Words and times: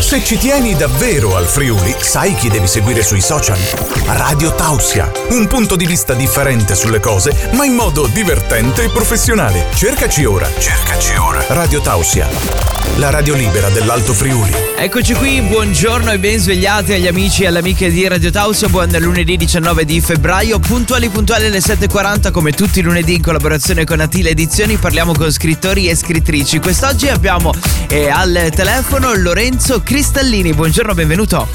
Se 0.00 0.24
ci 0.24 0.38
tieni 0.38 0.74
davvero 0.74 1.36
al 1.36 1.44
Friuli, 1.44 1.94
sai 2.00 2.34
chi 2.34 2.48
devi 2.48 2.66
seguire 2.66 3.02
sui 3.02 3.20
social? 3.20 3.58
Radio 4.06 4.52
Tausia, 4.54 5.12
un 5.30 5.46
punto 5.46 5.76
di 5.76 5.86
vista 5.86 6.14
differente 6.14 6.74
sulle 6.74 7.00
cose, 7.00 7.50
ma 7.52 7.64
in 7.66 7.74
modo 7.74 8.06
divertente 8.06 8.84
e 8.84 8.88
professionale. 8.88 9.66
Cercaci 9.74 10.24
ora, 10.24 10.48
cercaci 10.58 11.14
ora. 11.16 11.44
Radio 11.48 11.80
Tausia, 11.80 12.26
la 12.96 13.10
radio 13.10 13.34
libera 13.34 13.68
dell'Alto 13.68 14.14
Friuli. 14.14 14.68
Eccoci 14.76 15.12
qui, 15.12 15.42
buongiorno 15.42 16.10
e 16.10 16.18
ben 16.18 16.38
svegliati 16.38 16.94
agli 16.94 17.06
amici 17.06 17.42
e 17.42 17.48
alle 17.48 17.58
amiche 17.58 17.90
di 17.90 18.08
Radio 18.08 18.30
Tausia. 18.30 18.68
Buon 18.68 18.90
lunedì 18.98 19.36
19 19.36 19.84
di 19.84 20.00
febbraio, 20.00 20.58
puntuali 20.58 21.10
puntuali 21.10 21.44
alle 21.44 21.58
7.40 21.58 22.32
come 22.32 22.52
tutti 22.52 22.78
i 22.78 22.82
lunedì 22.82 23.16
in 23.16 23.22
collaborazione 23.22 23.84
con 23.84 24.00
Atile 24.00 24.30
Edizioni. 24.30 24.76
Parliamo 24.78 25.12
con 25.12 25.30
scrittori 25.30 25.88
e 25.88 25.94
scrittrici. 25.94 26.60
Quest'oggi 26.60 27.08
abbiamo 27.08 27.52
eh, 27.88 28.08
al 28.08 28.50
telefono 28.54 29.12
Lorenzo 29.14 29.82
Cristallini. 29.90 30.52
Buongiorno, 30.52 30.94
benvenuto. 30.94 31.48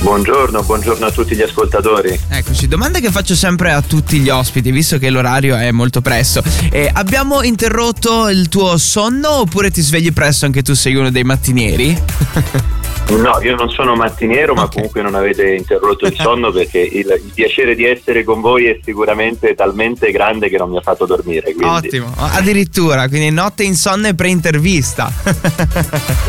Buongiorno, 0.00 0.62
buongiorno 0.62 1.04
a 1.04 1.10
tutti 1.10 1.34
gli 1.34 1.42
ascoltatori. 1.42 2.16
Eccoci, 2.28 2.68
domanda 2.68 3.00
che 3.00 3.10
faccio 3.10 3.34
sempre 3.34 3.72
a 3.72 3.82
tutti 3.82 4.20
gli 4.20 4.28
ospiti, 4.28 4.70
visto 4.70 4.98
che 4.98 5.10
l'orario 5.10 5.56
è 5.56 5.72
molto 5.72 6.00
presto. 6.00 6.44
Eh, 6.70 6.88
abbiamo 6.92 7.42
interrotto 7.42 8.28
il 8.28 8.48
tuo 8.48 8.78
sonno 8.78 9.40
oppure 9.40 9.72
ti 9.72 9.80
svegli 9.80 10.12
presto 10.12 10.46
anche 10.46 10.62
tu 10.62 10.74
sei 10.74 10.94
uno 10.94 11.10
dei 11.10 11.24
mattinieri? 11.24 12.00
No, 13.06 13.38
io 13.42 13.54
non 13.54 13.70
sono 13.70 13.94
mattiniero, 13.94 14.54
ma 14.54 14.68
comunque 14.68 15.02
non 15.02 15.14
avete 15.14 15.54
interrotto 15.54 16.06
il 16.06 16.14
sonno 16.18 16.50
perché 16.50 16.78
il, 16.78 17.06
il, 17.22 17.32
piacere 17.34 17.74
di 17.74 17.84
essere 17.84 18.24
con 18.24 18.40
voi 18.40 18.66
è 18.66 18.78
sicuramente 18.82 19.54
talmente 19.54 20.10
grande 20.10 20.48
che 20.48 20.56
non 20.56 20.70
mi 20.70 20.78
ha 20.78 20.80
fatto 20.80 21.04
dormire. 21.04 21.54
Quindi. 21.54 21.64
Ottimo, 21.64 22.12
addirittura, 22.16 23.08
quindi 23.08 23.30
notte 23.30 23.62
insonne 23.62 24.14
pre-intervista. 24.14 25.12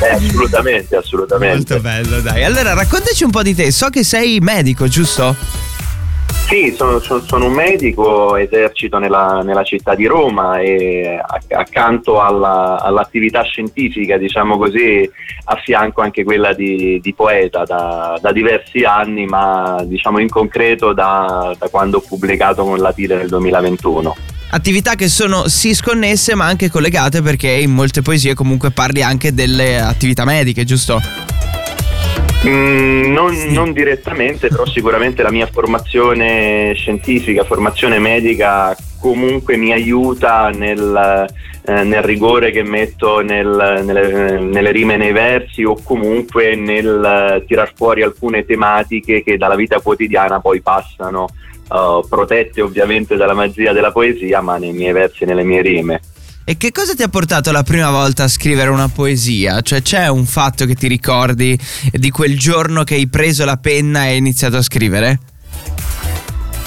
eh, 0.02 0.10
assolutamente, 0.10 0.96
assolutamente. 0.96 1.56
Molto 1.56 1.80
bello, 1.80 2.22
dai. 2.22 2.44
Allora, 2.44 2.74
raccontaci 2.74 3.24
un 3.24 3.32
po' 3.32 3.42
di 3.42 3.56
te. 3.56 3.72
So 3.72 3.90
che 3.90 4.04
sei 4.04 4.40
medico, 4.40 4.88
giusto? 4.88 5.65
Sì, 6.48 6.76
sono, 6.78 7.00
sono, 7.00 7.48
un 7.48 7.54
medico, 7.54 8.36
esercito 8.36 9.00
nella, 9.00 9.42
nella, 9.44 9.64
città 9.64 9.96
di 9.96 10.06
Roma 10.06 10.60
e 10.60 11.20
accanto 11.50 12.22
alla, 12.22 12.80
all'attività 12.80 13.42
scientifica, 13.42 14.18
diciamo 14.18 14.56
così, 14.56 15.10
affianco 15.46 16.02
anche 16.02 16.24
quella 16.24 16.54
di, 16.54 17.00
di 17.02 17.14
poeta 17.16 17.64
da, 17.64 18.20
da, 18.22 18.32
diversi 18.32 18.84
anni, 18.84 19.26
ma 19.26 19.84
diciamo 19.86 20.20
in 20.20 20.30
concreto 20.30 20.94
da, 20.94 21.56
da 21.58 21.68
quando 21.70 21.98
ho 21.98 22.04
pubblicato 22.08 22.64
con 22.64 22.78
la 22.78 22.94
Tile 22.94 23.18
nel 23.18 23.28
2021 23.28 24.16
attività 24.48 24.96
che 24.96 25.10
sono 25.10 25.50
sì 25.50 25.74
sconnesse 25.74 26.34
ma 26.36 26.46
anche 26.46 26.70
collegate 26.70 27.22
perché 27.22 27.50
in 27.50 27.72
molte 27.72 28.02
poesie 28.02 28.36
comunque 28.36 28.72
parli 28.72 29.02
anche 29.02 29.34
delle 29.34 29.82
attività 29.82 30.24
mediche, 30.24 30.64
giusto? 30.64 31.25
Mm, 32.48 33.12
non, 33.12 33.36
non, 33.50 33.74
direttamente, 33.74 34.50
però 34.50 34.68
sicuramente 34.68 35.24
la 35.24 35.32
mia 35.32 35.48
formazione 35.48 36.74
scientifica, 36.76 37.44
formazione 37.44 37.98
medica 37.98 38.76
comunque 39.00 39.58
mi 39.58 39.72
aiuta 39.72 40.50
nel, 40.50 41.26
eh, 41.66 41.84
nel 41.84 42.04
rigore 42.04 42.52
che 42.52 42.62
metto 42.62 43.22
nel, 43.22 43.82
nelle, 43.84 44.40
nelle, 44.40 44.72
rime 44.72 44.94
e 44.94 44.98
nei 44.98 45.12
versi 45.12 45.64
o 45.64 45.76
comunque 45.84 46.56
nel 46.56 47.44
tirar 47.48 47.72
fuori 47.74 48.04
alcune 48.04 48.46
tematiche 48.46 49.24
che 49.24 49.38
dalla 49.38 49.56
vita 49.56 49.80
quotidiana 49.80 50.40
poi 50.40 50.62
passano, 50.62 51.28
uh, 51.70 52.08
protette 52.08 52.62
ovviamente 52.62 53.16
dalla 53.16 53.34
magia 53.34 53.74
della 53.74 53.92
poesia, 53.92 54.42
ma 54.42 54.58
nei 54.58 54.72
miei 54.72 54.94
versi 54.94 55.24
e 55.24 55.26
nelle 55.26 55.44
mie 55.44 55.62
rime. 55.62 56.02
E 56.48 56.58
che 56.58 56.72
cosa 56.72 56.94
ti 56.94 57.02
ha 57.02 57.08
portato 57.08 57.52
la 57.52 57.64
prima 57.64 57.90
volta 57.90 58.26
a 58.26 58.28
scrivere 58.28 58.70
una 58.70 58.88
poesia? 58.88 59.62
Cioè 59.62 59.82
c'è 59.82 60.08
un 60.10 60.26
fatto 60.26 60.68
che 60.68 60.76
ti 60.76 60.88
ricordi 60.88 61.58
di 61.92 62.12
quel 62.12 62.38
giorno 62.38 62.84
che 62.84 62.94
hai 62.94 63.08
preso 63.08 63.46
la 63.46 63.58
penna 63.58 64.06
e 64.06 64.10
hai 64.10 64.18
iniziato 64.18 64.58
a 64.58 64.62
scrivere? 64.62 65.20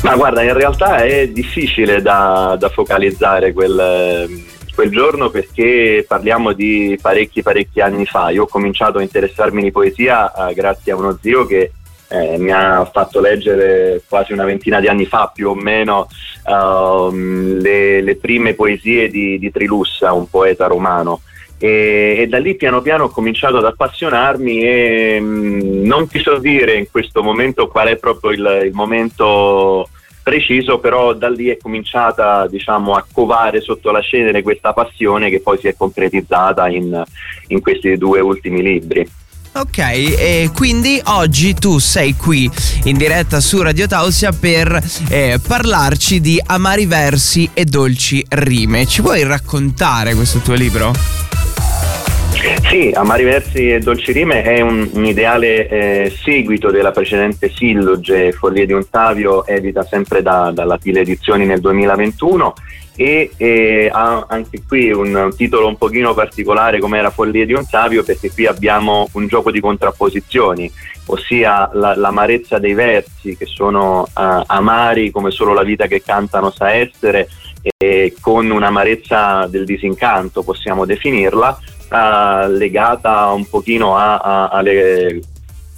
Ma 0.03 0.17
guarda, 0.17 0.43
in 0.43 0.53
realtà 0.53 1.05
è 1.05 1.29
difficile 1.29 2.03
da, 2.03 2.57
da 2.59 2.69
focalizzare 2.71 3.53
quel, 3.53 4.47
quel, 4.75 4.91
giorno 4.91 5.31
perché 5.31 6.05
parliamo 6.09 6.55
di 6.55 6.99
parecchi 7.01 7.43
parecchi 7.43 7.81
anni 7.81 8.05
fa. 8.05 8.31
Io 8.31 8.43
ho 8.43 8.49
cominciato 8.49 8.99
a 8.99 9.03
interessarmi 9.03 9.63
di 9.63 9.71
poesia 9.71 10.49
eh, 10.49 10.55
grazie 10.55 10.91
a 10.91 10.97
uno 10.97 11.17
zio 11.23 11.47
che 11.47 11.71
eh, 12.09 12.39
mi 12.39 12.51
ha 12.51 12.85
fatto 12.91 13.21
leggere 13.21 14.03
quasi 14.09 14.33
una 14.33 14.45
ventina 14.45 14.81
di 14.81 14.89
anni 14.89 15.07
fa 15.07 15.31
più 15.33 15.51
o 15.51 15.55
meno 15.55 16.09
uh, 16.45 17.11
le, 17.13 18.01
le, 18.01 18.17
prime 18.17 18.55
poesie 18.55 19.09
di, 19.09 19.39
di, 19.39 19.51
Trilussa, 19.51 20.13
un 20.13 20.29
poeta 20.29 20.67
romano. 20.67 21.21
E, 21.59 22.17
e, 22.19 22.27
da 22.29 22.39
lì 22.39 22.57
piano 22.57 22.81
piano 22.81 23.05
ho 23.05 23.09
cominciato 23.09 23.59
ad 23.59 23.65
appassionarmi 23.65 24.61
e 24.63 25.21
mh, 25.21 25.27
mm, 25.27 25.85
non 25.85 26.09
ti 26.09 26.21
so 26.21 26.39
dire 26.39 26.75
in 26.75 26.87
questo 26.91 27.23
momento 27.23 27.69
qual 27.69 27.89
è 27.89 27.97
proprio 27.97 28.31
il, 28.31 28.63
il 28.67 28.73
momento 28.73 29.89
preciso, 30.23 30.79
però 30.79 31.15
da 31.15 31.29
lì 31.29 31.49
è 31.49 31.57
cominciata 31.57 32.47
diciamo, 32.47 32.95
a 32.95 33.05
covare 33.11 33.61
sotto 33.61 33.91
la 33.91 34.03
cenere 34.03 34.43
questa 34.43 34.73
passione 34.73 35.31
che 35.31 35.41
poi 35.41 35.59
si 35.59 35.69
è 35.69 35.75
concretizzata 35.75 36.69
in, 36.69 37.03
in 37.49 37.61
questi 37.61 37.97
due 37.97 38.21
ultimi 38.21 38.63
libri. 38.63 39.07
Ok, 39.53 39.79
e 39.79 40.51
quindi 40.55 41.01
oggi 41.05 41.55
tu 41.55 41.79
sei 41.79 42.15
qui 42.15 42.51
in 42.85 42.97
diretta 42.97 43.41
su 43.41 43.61
Radio 43.61 43.87
Tausia 43.87 44.31
per 44.33 44.81
eh, 45.09 45.41
parlarci 45.45 46.21
di 46.21 46.41
amari 46.47 46.87
versi 46.87 47.51
e 47.55 47.65
dolci 47.65 48.25
rime. 48.29 48.87
Ci 48.87 49.03
vuoi 49.03 49.25
raccontare 49.25 50.15
questo 50.15 50.39
tuo 50.39 50.55
libro? 50.55 51.28
Sì, 52.69 52.93
Amari 52.95 53.25
versi 53.25 53.73
e 53.73 53.81
dolci 53.81 54.13
rime 54.13 54.43
è 54.43 54.61
un, 54.61 54.89
un 54.93 55.05
ideale 55.05 55.69
eh, 55.69 56.11
seguito 56.11 56.71
della 56.71 56.93
precedente 56.93 57.51
silloge 57.51 58.31
Follie 58.31 58.65
di 58.65 58.73
Ottavio, 58.73 59.45
edita 59.45 59.83
sempre 59.83 60.23
da, 60.23 60.53
dalla 60.55 60.79
Pile 60.79 61.01
Edizioni 61.01 61.47
nel 61.47 61.61
2021 61.61 62.55
e 62.95 63.31
eh, 63.37 63.89
ha 63.93 64.27
anche 64.29 64.63
qui 64.67 64.91
un 64.91 65.33
titolo 65.37 65.67
un 65.67 65.77
pochino 65.77 66.15
particolare 66.15 66.79
come 66.79 66.99
era 66.99 67.11
Follie 67.11 67.47
di 67.47 67.55
un 67.55 67.65
Savio 67.65 68.03
perché 68.03 68.31
qui 68.33 68.47
abbiamo 68.47 69.09
un 69.13 69.29
gioco 69.29 69.51
di 69.51 69.61
contrapposizioni 69.61 70.71
ossia 71.07 71.71
la, 71.73 71.97
l'amarezza 71.97 72.59
dei 72.59 72.75
versi 72.75 73.37
che 73.37 73.47
sono 73.47 74.03
uh, 74.03 74.43
amari 74.47 75.11
come 75.13 75.31
solo 75.31 75.55
la 75.55 75.63
vita 75.63 75.87
che 75.87 76.03
cantano 76.03 76.51
sa 76.51 76.73
essere 76.73 77.29
e 77.77 78.15
con 78.21 78.51
un'amarezza 78.51 79.47
del 79.49 79.65
disincanto 79.65 80.43
possiamo 80.43 80.85
definirla 80.85 81.57
uh, 81.91 82.51
legata 82.51 83.31
un 83.33 83.47
pochino 83.49 83.97
alle 83.97 85.21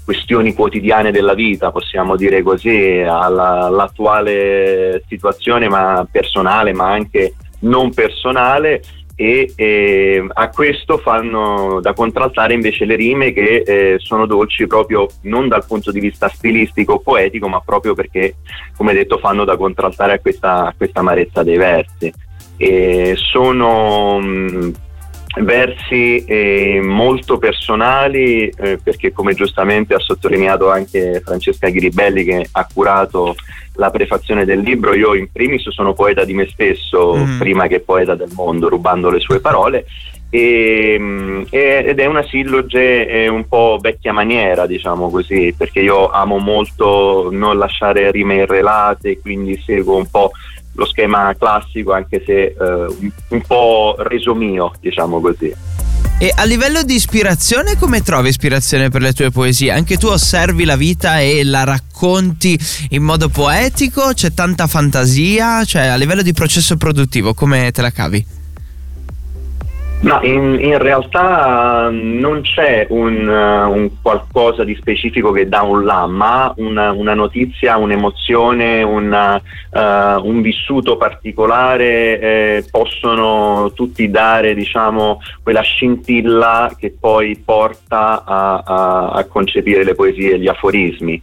questioni 0.05 0.55
quotidiane 0.55 1.13
della 1.13 1.35
vita, 1.35 1.71
possiamo 1.71 2.17
dire 2.17 2.43
così, 2.43 3.03
alla, 3.07 3.67
all'attuale 3.67 5.05
situazione 5.07 5.69
ma 5.69 6.07
personale 6.11 6.73
ma 6.73 6.91
anche 6.91 7.35
non 7.61 7.93
personale 7.93 8.83
e 9.21 9.53
eh, 9.55 10.27
a 10.33 10.49
questo 10.49 10.97
fanno 10.97 11.79
da 11.83 11.93
contraltare 11.93 12.55
invece 12.55 12.87
le 12.87 12.97
rime 12.97 13.33
che 13.33 13.63
eh, 13.67 13.97
sono 13.99 14.25
dolci 14.25 14.67
proprio 14.67 15.07
non 15.25 15.47
dal 15.47 15.67
punto 15.67 15.93
di 15.93 16.01
vista 16.01 16.29
stilistico 16.29 16.95
o 16.95 17.01
poetico 17.01 17.47
ma 17.47 17.61
proprio 17.61 17.93
perché 17.93 18.37
come 18.75 18.95
detto 18.95 19.19
fanno 19.19 19.45
da 19.45 19.59
contraltare 19.59 20.15
a 20.15 20.19
questa, 20.21 20.69
a 20.69 20.75
questa 20.75 21.01
amarezza 21.01 21.43
dei 21.43 21.59
versi. 21.59 22.11
E 22.57 23.15
sono 23.17 24.19
mh, 24.19 24.73
versi 25.39 26.25
eh, 26.25 26.81
molto 26.83 27.39
personali 27.39 28.49
eh, 28.49 28.79
perché 28.83 29.13
come 29.13 29.35
giustamente 29.35 29.95
ha 29.95 30.01
sottolineato 30.01 30.71
anche 30.71 31.21
Francesca 31.25 31.69
Ghiribelli 31.69 32.25
che 32.25 32.49
ha 32.51 32.67
curato 32.73 33.37
la 33.75 33.91
prefazione 33.91 34.45
del 34.45 34.59
libro 34.59 34.93
io 34.93 35.15
in 35.15 35.31
primis 35.31 35.69
sono 35.69 35.93
poeta 35.93 36.25
di 36.25 36.35
me 36.35 36.49
stesso 36.49 37.15
mm. 37.15 37.39
prima 37.39 37.69
che 37.69 37.79
poeta 37.79 38.17
del 38.17 38.31
mondo 38.35 38.69
rubando 38.69 39.09
le 39.09 39.21
sue 39.21 39.39
parole 39.39 39.87
e, 40.29 41.47
ed 41.49 41.99
è 41.99 42.07
una 42.07 42.23
silloge 42.25 43.27
un 43.31 43.47
po' 43.49 43.79
vecchia 43.81 44.13
maniera 44.13 44.67
diciamo 44.67 45.11
così 45.11 45.55
perché 45.57 45.81
io 45.81 46.09
amo 46.11 46.39
molto 46.39 47.29
non 47.31 47.57
lasciare 47.57 48.11
rime 48.11 48.37
irrelate 48.37 49.21
quindi 49.21 49.61
seguo 49.65 49.97
un 49.97 50.11
po' 50.11 50.33
lo 50.75 50.87
schema 50.87 51.35
classico, 51.39 51.93
anche 51.93 52.23
se 52.25 52.43
eh, 52.43 52.55
un, 52.59 53.11
un 53.29 53.41
po' 53.43 53.97
reso 53.99 54.35
mio, 54.35 54.73
diciamo 54.81 55.21
così. 55.21 55.55
E 56.23 56.31
a 56.37 56.45
livello 56.45 56.83
di 56.83 56.95
ispirazione, 56.95 57.79
come 57.79 58.03
trovi 58.03 58.29
ispirazione 58.29 58.91
per 58.91 59.01
le 59.01 59.15
tue 59.15 59.31
poesie? 59.31 59.71
Anche 59.71 59.97
tu 59.97 60.09
osservi 60.09 60.67
la 60.67 60.77
vita 60.77 61.19
e 61.19 61.43
la 61.45 61.65
racconti 61.65 62.59
in 62.91 63.03
modo 63.03 63.31
poetico? 63.31 64.11
C'è 64.13 64.35
tanta 64.35 64.67
fantasia? 64.67 65.65
Cioè, 65.65 65.87
a 65.87 65.97
livello 65.97 66.21
di 66.21 66.35
processo 66.35 66.77
produttivo, 66.77 67.33
come 67.33 67.71
te 67.71 67.81
la 67.81 67.91
cavi? 67.91 68.40
No, 70.03 70.19
in, 70.23 70.57
in, 70.59 70.79
realtà 70.79 71.91
non 71.93 72.41
c'è 72.41 72.87
un, 72.89 73.29
un, 73.29 73.91
qualcosa 74.01 74.65
di 74.65 74.75
specifico 74.75 75.31
che 75.31 75.47
dà 75.47 75.61
un 75.61 75.85
là, 75.85 76.07
ma 76.07 76.55
una, 76.57 76.91
una 76.93 77.13
notizia, 77.13 77.77
un'emozione, 77.77 78.83
una, 78.83 79.35
uh, 79.35 80.27
un 80.27 80.41
vissuto 80.41 80.97
particolare 80.97 82.19
eh, 82.19 82.65
possono 82.71 83.73
tutti 83.75 84.11
dare 84.11 84.55
diciamo, 84.55 85.21
quella 85.43 85.61
scintilla 85.61 86.75
che 86.79 86.95
poi 86.99 87.37
porta 87.37 88.25
a, 88.25 88.63
a, 88.65 89.09
a 89.11 89.25
concepire 89.27 89.85
le 89.85 89.95
poesie 89.95 90.33
e 90.33 90.39
gli 90.39 90.49
aforismi 90.49 91.23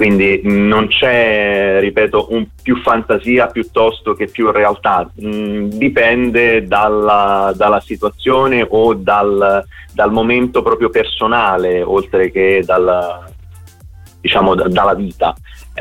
quindi 0.00 0.40
non 0.44 0.86
c'è, 0.86 1.76
ripeto, 1.78 2.30
più 2.62 2.80
fantasia 2.80 3.48
piuttosto 3.48 4.14
che 4.14 4.28
più 4.28 4.50
realtà, 4.50 5.06
mm, 5.22 5.64
dipende 5.72 6.64
dalla, 6.64 7.52
dalla, 7.54 7.80
situazione 7.80 8.66
o 8.66 8.94
dal, 8.94 9.62
dal, 9.92 10.10
momento 10.10 10.62
proprio 10.62 10.88
personale, 10.88 11.82
oltre 11.82 12.30
che 12.30 12.62
dal, 12.64 13.26
diciamo, 14.22 14.54
d- 14.54 14.68
dalla 14.68 14.94
vita, 14.94 15.34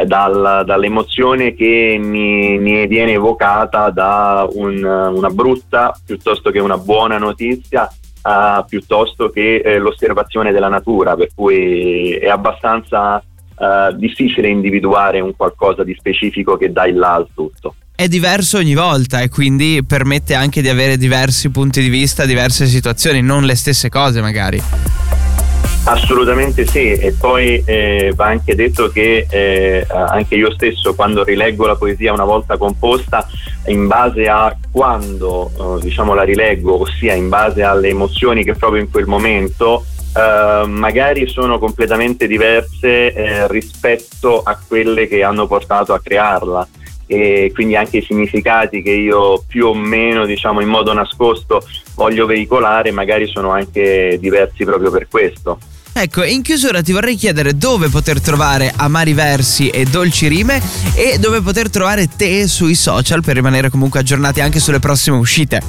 dal, 0.06 0.64
dall'emozione 0.66 1.54
che 1.54 1.98
mi, 1.98 2.60
mi, 2.60 2.88
viene 2.88 3.14
evocata 3.14 3.90
da 3.90 4.46
un, 4.52 4.84
una 4.84 5.30
brutta 5.30 5.98
piuttosto 6.06 6.52
che 6.52 6.60
una 6.60 6.78
buona 6.78 7.18
notizia. 7.18 7.90
Uh, 8.22 8.66
piuttosto 8.68 9.30
che 9.30 9.62
eh, 9.64 9.78
l'osservazione 9.78 10.52
della 10.52 10.68
natura, 10.68 11.16
per 11.16 11.30
cui 11.34 12.12
è 12.16 12.28
abbastanza 12.28 13.24
uh, 13.60 13.96
difficile 13.96 14.48
individuare 14.48 15.20
un 15.20 15.36
qualcosa 15.36 15.84
di 15.84 15.96
specifico 15.98 16.58
che 16.58 16.72
dà 16.72 16.86
il 16.86 16.98
là 16.98 17.14
al 17.14 17.28
tutto. 17.34 17.76
È 17.96 18.08
diverso 18.08 18.58
ogni 18.58 18.76
volta 18.76 19.20
e 19.20 19.30
quindi 19.30 19.84
permette 19.86 20.34
anche 20.34 20.62
di 20.62 20.70
avere 20.70 20.98
diversi 20.98 21.50
punti 21.50 21.82
di 21.82 21.90
vista, 21.90 22.26
diverse 22.26 22.66
situazioni, 22.66 23.22
non 23.22 23.44
le 23.44 23.56
stesse 23.56 23.90
cose 23.90 24.22
magari. 24.22 24.62
Assolutamente 25.86 26.68
sì, 26.68 26.92
e 26.92 27.16
poi 27.18 27.64
eh, 27.66 28.14
va 28.16 28.28
anche 28.28 28.54
detto 28.54 28.90
che 28.90 29.26
eh, 29.30 29.86
anche 29.90 30.36
io 30.36 30.52
stesso 30.54 30.94
quando 30.94 31.24
rileggo 31.24 31.66
la 31.66 31.76
poesia 31.76 32.14
una 32.14 32.26
volta 32.26 32.58
composta, 32.58 33.28
in 33.68 33.88
base 33.88 34.28
a 34.28 34.56
quando 34.72 35.50
eh, 35.50 35.82
diciamo, 35.82 36.14
la 36.14 36.24
rileggo, 36.24 36.82
ossia 36.82 37.16
in 37.16 37.28
base 37.28 37.64
alle 37.64 37.90
emozioni 37.90 38.44
che 38.44 38.54
provo 38.54 38.78
in 38.78 38.90
quel 38.92 39.08
momento, 39.08 39.86
Uh, 40.12 40.68
magari 40.68 41.28
sono 41.28 41.60
completamente 41.60 42.26
diverse 42.26 43.14
eh, 43.14 43.48
rispetto 43.48 44.42
a 44.42 44.60
quelle 44.68 45.08
che 45.08 45.22
hanno 45.22 45.46
portato 45.46 45.94
a 45.94 46.02
crearla 46.02 46.68
e 47.06 47.52
quindi 47.54 47.76
anche 47.76 47.98
i 47.98 48.04
significati 48.04 48.84
che 48.84 48.92
io 48.92 49.44
più 49.48 49.68
o 49.68 49.74
meno 49.74 50.26
diciamo 50.26 50.62
in 50.62 50.68
modo 50.68 50.94
nascosto 50.94 51.62
voglio 51.96 52.28
veicolare 52.28 52.92
magari 52.92 53.28
sono 53.28 53.50
anche 53.50 54.18
diversi 54.20 54.64
proprio 54.64 54.92
per 54.92 55.08
questo. 55.08 55.58
Ecco, 55.92 56.24
in 56.24 56.44
chiusura 56.44 56.82
ti 56.82 56.92
vorrei 56.92 57.16
chiedere 57.16 57.58
dove 57.58 57.90
poter 57.90 58.22
trovare 58.22 58.72
Amari 58.76 59.14
Versi 59.14 59.70
e 59.70 59.86
Dolci 59.86 60.28
Rime 60.28 60.62
e 60.94 61.18
dove 61.18 61.42
poter 61.42 61.70
trovare 61.70 62.08
te 62.16 62.48
sui 62.48 62.76
social 62.76 63.22
per 63.22 63.36
rimanere 63.36 63.70
comunque 63.70 64.00
aggiornati 64.00 64.40
anche 64.40 64.60
sulle 64.60 64.80
prossime 64.80 65.18
uscite. 65.18 65.62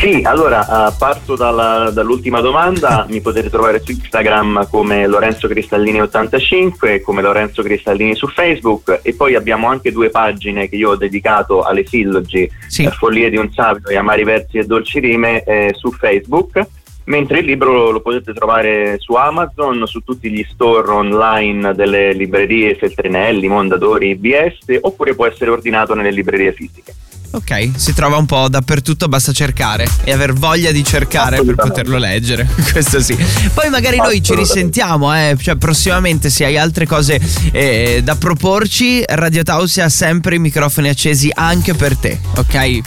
Sì, 0.00 0.22
allora 0.24 0.60
uh, 0.60 0.96
parto 0.96 1.36
dalla, 1.36 1.90
dall'ultima 1.90 2.40
domanda, 2.40 3.04
mi 3.10 3.20
potete 3.20 3.50
trovare 3.50 3.82
su 3.84 3.90
Instagram 3.90 4.66
come 4.70 5.06
Lorenzo 5.06 5.46
Cristallini85, 5.46 7.02
come 7.02 7.20
Lorenzo 7.20 7.62
Cristallini 7.62 8.14
su 8.14 8.26
Facebook 8.28 9.00
e 9.02 9.14
poi 9.14 9.34
abbiamo 9.34 9.68
anche 9.68 9.92
due 9.92 10.08
pagine 10.08 10.70
che 10.70 10.76
io 10.76 10.92
ho 10.92 10.96
dedicato 10.96 11.64
alle 11.64 11.86
sillogi, 11.86 12.50
sì. 12.66 12.84
eh, 12.84 12.90
Follie 12.92 13.28
di 13.28 13.36
un 13.36 13.52
Sabio 13.52 13.90
e 13.90 13.96
Amari 13.98 14.24
Versi 14.24 14.56
e 14.56 14.64
Dolci 14.64 15.00
Rime 15.00 15.44
eh, 15.44 15.74
su 15.74 15.92
Facebook 15.92 16.66
mentre 17.04 17.40
il 17.40 17.44
libro 17.44 17.90
lo 17.90 18.00
potete 18.00 18.32
trovare 18.32 18.96
su 19.00 19.12
Amazon, 19.14 19.86
su 19.86 20.00
tutti 20.00 20.30
gli 20.30 20.46
store 20.48 20.90
online 20.90 21.74
delle 21.74 22.14
librerie 22.14 22.74
Feltrinelli, 22.76 23.48
Mondadori, 23.48 24.10
IBS 24.10 24.78
oppure 24.80 25.14
può 25.14 25.26
essere 25.26 25.50
ordinato 25.50 25.92
nelle 25.92 26.10
librerie 26.10 26.54
fisiche. 26.54 26.94
Ok, 27.32 27.70
si 27.76 27.94
trova 27.94 28.16
un 28.16 28.26
po' 28.26 28.48
dappertutto, 28.48 29.06
basta 29.06 29.32
cercare 29.32 29.86
e 30.02 30.12
aver 30.12 30.32
voglia 30.32 30.72
di 30.72 30.82
cercare 30.82 31.42
per 31.44 31.54
poterlo 31.54 31.96
leggere. 31.96 32.48
Questo 32.72 33.00
sì. 33.00 33.16
Poi 33.54 33.70
magari 33.70 33.98
noi 33.98 34.20
ci 34.20 34.34
risentiamo, 34.34 35.14
eh, 35.14 35.36
cioè 35.40 35.54
prossimamente 35.54 36.28
se 36.28 36.44
hai 36.44 36.58
altre 36.58 36.86
cose 36.86 37.20
eh, 37.52 38.00
da 38.02 38.16
proporci, 38.16 39.04
Radio 39.06 39.44
Tausia 39.44 39.84
ha 39.84 39.88
sempre 39.88 40.34
i 40.34 40.38
microfoni 40.40 40.88
accesi 40.88 41.30
anche 41.32 41.74
per 41.74 41.96
te, 41.96 42.18
ok? 42.36 42.80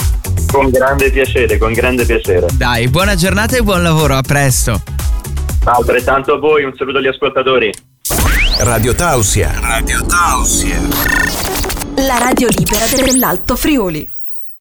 Con 0.51 0.69
grande 0.69 1.09
piacere, 1.09 1.57
con 1.57 1.71
grande 1.71 2.03
piacere. 2.05 2.47
Dai, 2.53 2.89
buona 2.89 3.15
giornata 3.15 3.55
e 3.55 3.61
buon 3.61 3.81
lavoro, 3.81 4.15
a 4.15 4.21
presto. 4.21 4.81
Altrettanto 5.63 6.33
a 6.33 6.37
voi, 6.37 6.65
un 6.65 6.73
saluto 6.75 6.97
agli 6.97 7.07
ascoltatori. 7.07 7.71
Radio 8.59 8.93
Tausia. 8.93 9.53
Radio 9.61 10.05
Tausia. 10.05 10.79
La 11.95 12.17
radio 12.17 12.49
libera 12.49 12.85
dell'Alto 12.87 13.55
Friuli. 13.55 14.05